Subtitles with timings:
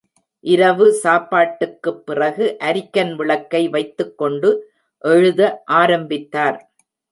[0.43, 4.71] இரவு சாப்பாட்டுக்குப் பிறகு அரிக்கன் விளக்கை வைத்துக் கொண்டு
[4.97, 6.59] எழுத ஆரம்பித்தார்.